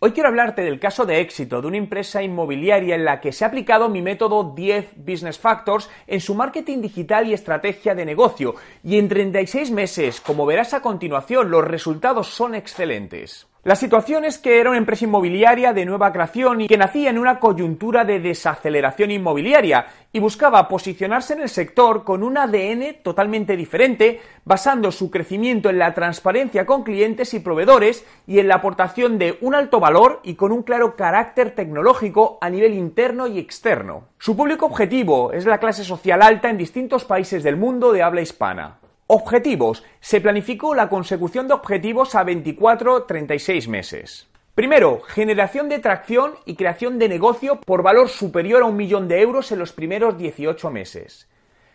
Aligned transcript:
Hoy 0.00 0.12
quiero 0.12 0.28
hablarte 0.28 0.62
del 0.62 0.78
caso 0.78 1.06
de 1.06 1.20
éxito 1.20 1.60
de 1.60 1.66
una 1.66 1.76
empresa 1.76 2.22
inmobiliaria 2.22 2.94
en 2.94 3.04
la 3.04 3.20
que 3.20 3.32
se 3.32 3.44
ha 3.44 3.48
aplicado 3.48 3.88
mi 3.88 4.00
método 4.00 4.52
10 4.54 4.90
Business 4.94 5.40
Factors 5.40 5.90
en 6.06 6.20
su 6.20 6.36
marketing 6.36 6.80
digital 6.80 7.26
y 7.26 7.32
estrategia 7.32 7.96
de 7.96 8.04
negocio 8.04 8.54
y 8.84 8.96
en 8.96 9.08
36 9.08 9.72
meses, 9.72 10.20
como 10.20 10.46
verás 10.46 10.72
a 10.72 10.82
continuación, 10.82 11.50
los 11.50 11.64
resultados 11.64 12.28
son 12.28 12.54
excelentes. 12.54 13.47
La 13.64 13.74
situación 13.74 14.24
es 14.24 14.38
que 14.38 14.60
era 14.60 14.70
una 14.70 14.78
empresa 14.78 15.04
inmobiliaria 15.04 15.72
de 15.72 15.84
nueva 15.84 16.12
creación 16.12 16.60
y 16.60 16.68
que 16.68 16.78
nacía 16.78 17.10
en 17.10 17.18
una 17.18 17.40
coyuntura 17.40 18.04
de 18.04 18.20
desaceleración 18.20 19.10
inmobiliaria 19.10 19.86
y 20.12 20.20
buscaba 20.20 20.68
posicionarse 20.68 21.32
en 21.32 21.40
el 21.40 21.48
sector 21.48 22.04
con 22.04 22.22
un 22.22 22.38
ADN 22.38 23.02
totalmente 23.02 23.56
diferente, 23.56 24.20
basando 24.44 24.92
su 24.92 25.10
crecimiento 25.10 25.70
en 25.70 25.78
la 25.78 25.92
transparencia 25.92 26.64
con 26.66 26.84
clientes 26.84 27.34
y 27.34 27.40
proveedores 27.40 28.06
y 28.28 28.38
en 28.38 28.46
la 28.46 28.54
aportación 28.54 29.18
de 29.18 29.38
un 29.40 29.56
alto 29.56 29.80
valor 29.80 30.20
y 30.22 30.36
con 30.36 30.52
un 30.52 30.62
claro 30.62 30.94
carácter 30.94 31.50
tecnológico 31.56 32.38
a 32.40 32.48
nivel 32.50 32.74
interno 32.74 33.26
y 33.26 33.40
externo. 33.40 34.04
Su 34.18 34.36
público 34.36 34.66
objetivo 34.66 35.32
es 35.32 35.46
la 35.46 35.58
clase 35.58 35.82
social 35.82 36.22
alta 36.22 36.48
en 36.48 36.58
distintos 36.58 37.04
países 37.04 37.42
del 37.42 37.56
mundo 37.56 37.92
de 37.92 38.04
habla 38.04 38.20
hispana. 38.20 38.78
Objetivos. 39.10 39.84
Se 40.00 40.20
planificó 40.20 40.74
la 40.74 40.90
consecución 40.90 41.48
de 41.48 41.54
objetivos 41.54 42.14
a 42.14 42.26
24-36 42.26 43.66
meses. 43.66 44.28
Primero, 44.54 45.00
generación 45.00 45.70
de 45.70 45.78
tracción 45.78 46.34
y 46.44 46.56
creación 46.56 46.98
de 46.98 47.08
negocio 47.08 47.58
por 47.58 47.82
valor 47.82 48.10
superior 48.10 48.62
a 48.62 48.66
un 48.66 48.76
millón 48.76 49.08
de 49.08 49.22
euros 49.22 49.50
en 49.50 49.60
los 49.60 49.72
primeros 49.72 50.18
18 50.18 50.70
meses. 50.70 51.26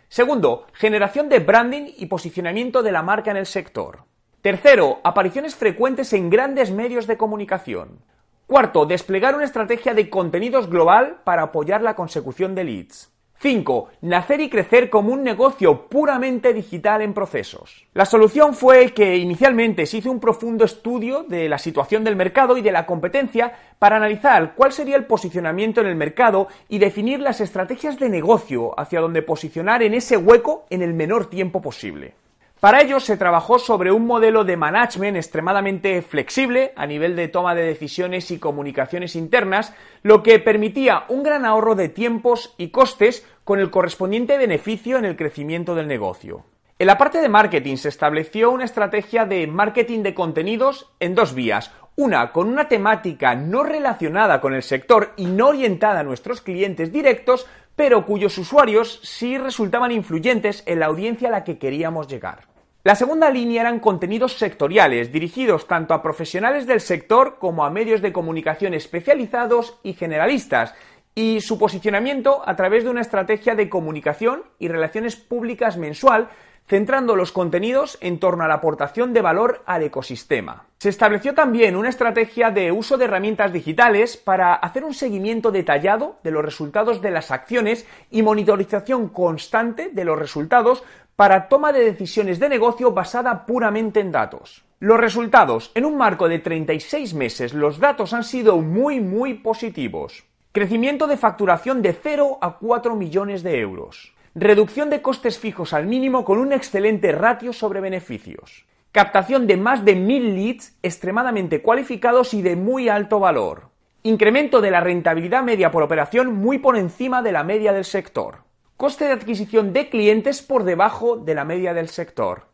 Segundo, 0.08 0.66
generación 0.74 1.28
de 1.28 1.40
branding 1.40 1.90
y 1.96 2.06
posicionamiento 2.06 2.84
de 2.84 2.92
la 2.92 3.02
marca 3.02 3.32
en 3.32 3.36
el 3.36 3.46
sector. 3.46 4.04
Tercero, 4.40 5.00
apariciones 5.02 5.56
frecuentes 5.56 6.12
en 6.12 6.30
grandes 6.30 6.70
medios 6.70 7.08
de 7.08 7.16
comunicación. 7.16 7.98
Cuarto, 8.46 8.86
desplegar 8.86 9.34
una 9.34 9.44
estrategia 9.44 9.92
de 9.92 10.08
contenidos 10.08 10.70
global 10.70 11.20
para 11.24 11.42
apoyar 11.42 11.82
la 11.82 11.96
consecución 11.96 12.54
de 12.54 12.62
leads. 12.62 13.13
5. 13.44 13.88
Nacer 14.00 14.40
y 14.40 14.48
crecer 14.48 14.88
como 14.88 15.12
un 15.12 15.22
negocio 15.22 15.86
puramente 15.90 16.54
digital 16.54 17.02
en 17.02 17.12
procesos. 17.12 17.84
La 17.92 18.06
solución 18.06 18.54
fue 18.54 18.94
que 18.94 19.18
inicialmente 19.18 19.84
se 19.84 19.98
hizo 19.98 20.10
un 20.10 20.18
profundo 20.18 20.64
estudio 20.64 21.24
de 21.24 21.50
la 21.50 21.58
situación 21.58 22.04
del 22.04 22.16
mercado 22.16 22.56
y 22.56 22.62
de 22.62 22.72
la 22.72 22.86
competencia 22.86 23.52
para 23.78 23.96
analizar 23.96 24.54
cuál 24.54 24.72
sería 24.72 24.96
el 24.96 25.04
posicionamiento 25.04 25.82
en 25.82 25.88
el 25.88 25.94
mercado 25.94 26.48
y 26.70 26.78
definir 26.78 27.20
las 27.20 27.42
estrategias 27.42 27.98
de 27.98 28.08
negocio 28.08 28.72
hacia 28.80 29.02
donde 29.02 29.20
posicionar 29.20 29.82
en 29.82 29.92
ese 29.92 30.16
hueco 30.16 30.64
en 30.70 30.80
el 30.80 30.94
menor 30.94 31.26
tiempo 31.26 31.60
posible. 31.60 32.14
Para 32.64 32.80
ello 32.80 32.98
se 32.98 33.18
trabajó 33.18 33.58
sobre 33.58 33.92
un 33.92 34.06
modelo 34.06 34.42
de 34.42 34.56
management 34.56 35.18
extremadamente 35.18 36.00
flexible 36.00 36.72
a 36.76 36.86
nivel 36.86 37.14
de 37.14 37.28
toma 37.28 37.54
de 37.54 37.60
decisiones 37.60 38.30
y 38.30 38.38
comunicaciones 38.38 39.16
internas, 39.16 39.74
lo 40.02 40.22
que 40.22 40.38
permitía 40.38 41.04
un 41.10 41.22
gran 41.22 41.44
ahorro 41.44 41.74
de 41.74 41.90
tiempos 41.90 42.54
y 42.56 42.70
costes 42.70 43.28
con 43.44 43.60
el 43.60 43.70
correspondiente 43.70 44.38
beneficio 44.38 44.96
en 44.96 45.04
el 45.04 45.14
crecimiento 45.14 45.74
del 45.74 45.88
negocio. 45.88 46.46
En 46.78 46.86
la 46.86 46.96
parte 46.96 47.20
de 47.20 47.28
marketing 47.28 47.76
se 47.76 47.90
estableció 47.90 48.50
una 48.50 48.64
estrategia 48.64 49.26
de 49.26 49.46
marketing 49.46 50.02
de 50.02 50.14
contenidos 50.14 50.90
en 51.00 51.14
dos 51.14 51.34
vías. 51.34 51.70
Una 51.96 52.32
con 52.32 52.48
una 52.48 52.66
temática 52.66 53.34
no 53.34 53.62
relacionada 53.62 54.40
con 54.40 54.54
el 54.54 54.62
sector 54.62 55.12
y 55.18 55.26
no 55.26 55.48
orientada 55.48 56.00
a 56.00 56.04
nuestros 56.04 56.40
clientes 56.40 56.90
directos, 56.90 57.46
pero 57.76 58.06
cuyos 58.06 58.38
usuarios 58.38 59.00
sí 59.02 59.36
resultaban 59.36 59.92
influyentes 59.92 60.62
en 60.64 60.80
la 60.80 60.86
audiencia 60.86 61.28
a 61.28 61.32
la 61.32 61.44
que 61.44 61.58
queríamos 61.58 62.08
llegar. 62.08 62.53
La 62.86 62.96
segunda 62.96 63.30
línea 63.30 63.62
eran 63.62 63.80
contenidos 63.80 64.36
sectoriales, 64.36 65.10
dirigidos 65.10 65.66
tanto 65.66 65.94
a 65.94 66.02
profesionales 66.02 66.66
del 66.66 66.82
sector 66.82 67.38
como 67.38 67.64
a 67.64 67.70
medios 67.70 68.02
de 68.02 68.12
comunicación 68.12 68.74
especializados 68.74 69.78
y 69.82 69.94
generalistas, 69.94 70.74
y 71.14 71.40
su 71.40 71.58
posicionamiento 71.58 72.42
a 72.44 72.56
través 72.56 72.84
de 72.84 72.90
una 72.90 73.00
estrategia 73.00 73.54
de 73.54 73.70
comunicación 73.70 74.42
y 74.58 74.68
relaciones 74.68 75.16
públicas 75.16 75.78
mensual, 75.78 76.28
centrando 76.66 77.16
los 77.16 77.32
contenidos 77.32 77.96
en 78.02 78.18
torno 78.18 78.44
a 78.44 78.48
la 78.48 78.54
aportación 78.54 79.14
de 79.14 79.22
valor 79.22 79.62
al 79.64 79.82
ecosistema. 79.82 80.66
Se 80.78 80.88
estableció 80.90 81.34
también 81.34 81.76
una 81.76 81.88
estrategia 81.88 82.50
de 82.50 82.70
uso 82.70 82.98
de 82.98 83.06
herramientas 83.06 83.52
digitales 83.52 84.18
para 84.18 84.54
hacer 84.54 84.84
un 84.84 84.92
seguimiento 84.92 85.50
detallado 85.50 86.18
de 86.22 86.30
los 86.30 86.44
resultados 86.44 87.00
de 87.00 87.10
las 87.10 87.30
acciones 87.30 87.86
y 88.10 88.22
monitorización 88.22 89.08
constante 89.08 89.88
de 89.90 90.04
los 90.04 90.18
resultados 90.18 90.84
para 91.16 91.48
toma 91.48 91.72
de 91.72 91.84
decisiones 91.84 92.40
de 92.40 92.48
negocio 92.48 92.92
basada 92.92 93.46
puramente 93.46 94.00
en 94.00 94.10
datos. 94.10 94.64
Los 94.80 94.98
resultados. 94.98 95.70
En 95.74 95.84
un 95.84 95.96
marco 95.96 96.28
de 96.28 96.40
36 96.40 97.14
meses 97.14 97.54
los 97.54 97.78
datos 97.78 98.12
han 98.12 98.24
sido 98.24 98.58
muy 98.58 99.00
muy 99.00 99.34
positivos. 99.34 100.24
Crecimiento 100.52 101.06
de 101.06 101.16
facturación 101.16 101.82
de 101.82 101.92
0 101.92 102.38
a 102.40 102.58
4 102.58 102.96
millones 102.96 103.42
de 103.42 103.60
euros. 103.60 104.14
Reducción 104.34 104.90
de 104.90 105.02
costes 105.02 105.38
fijos 105.38 105.72
al 105.72 105.86
mínimo 105.86 106.24
con 106.24 106.38
un 106.38 106.52
excelente 106.52 107.12
ratio 107.12 107.52
sobre 107.52 107.80
beneficios. 107.80 108.66
Captación 108.90 109.46
de 109.46 109.56
más 109.56 109.84
de 109.84 109.94
1000 109.94 110.34
leads 110.34 110.76
extremadamente 110.82 111.62
cualificados 111.62 112.34
y 112.34 112.42
de 112.42 112.56
muy 112.56 112.88
alto 112.88 113.20
valor. 113.20 113.70
Incremento 114.02 114.60
de 114.60 114.70
la 114.72 114.80
rentabilidad 114.80 115.44
media 115.44 115.70
por 115.70 115.82
operación 115.82 116.34
muy 116.34 116.58
por 116.58 116.76
encima 116.76 117.22
de 117.22 117.32
la 117.32 117.44
media 117.44 117.72
del 117.72 117.84
sector 117.84 118.43
coste 118.76 119.06
de 119.06 119.12
adquisición 119.12 119.72
de 119.72 119.88
clientes 119.88 120.42
por 120.42 120.64
debajo 120.64 121.16
de 121.16 121.34
la 121.34 121.44
media 121.44 121.74
del 121.74 121.88
sector. 121.88 122.46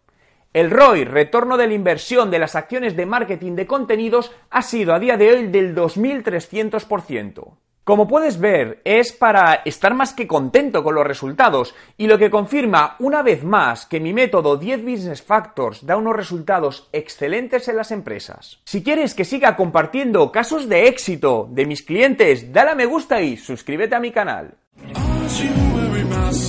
El 0.53 0.71
ROI, 0.71 1.05
retorno 1.05 1.57
de 1.57 1.69
la 1.69 1.75
inversión 1.75 2.31
de 2.31 2.41
las 2.41 2.57
acciones 2.57 2.97
de 2.97 3.07
marketing 3.07 3.55
de 3.55 3.67
contenidos, 3.67 4.33
ha 4.51 4.63
sido 4.63 4.95
a 4.95 4.99
día 4.99 5.17
de 5.17 5.31
hoy 5.31 5.47
del 5.47 5.77
2.300%. 5.77 7.55
Como 7.85 8.07
puedes 8.07 8.39
ver, 8.39 8.81
es 8.85 9.13
para 9.13 9.55
estar 9.65 9.95
más 9.95 10.13
que 10.13 10.27
contento 10.27 10.85
con 10.85 10.95
los 10.95 11.07
resultados 11.07 11.75
y 11.97 12.07
lo 12.09 12.19
que 12.19 12.31
confirma 12.31 12.95
una 12.99 13.23
vez 13.23 13.43
más 13.43 13.87
que 13.87 14.01
mi 14.01 14.13
método 14.13 14.57
10 14.57 14.85
Business 14.85 15.23
Factors 15.23 15.85
da 15.87 15.97
unos 15.97 16.15
resultados 16.15 16.89
excelentes 16.93 17.69
en 17.69 17.77
las 17.77 17.91
empresas. 17.91 18.61
Si 18.65 18.85
quieres 18.85 19.15
que 19.15 19.25
siga 19.25 19.57
compartiendo 19.57 20.31
casos 20.31 20.69
de 20.69 20.89
éxito 20.89 21.49
de 21.51 21.67
mis 21.67 21.83
clientes, 21.83 22.53
dale 22.53 22.71
a 22.71 22.75
me 22.75 22.87
gusta 22.87 23.23
y 23.23 23.37
suscríbete 23.37 23.95
a 23.95 24.01
mi 24.01 24.13
canal. 24.13 24.55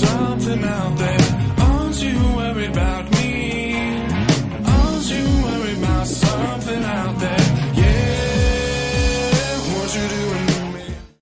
Something 0.01 0.63
out 0.63 0.97
there 0.97 1.20